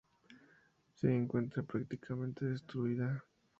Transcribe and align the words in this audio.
Se 0.95 1.15
encuentra 1.15 1.61
prácticamente 1.61 2.43
destruida. 2.45 3.23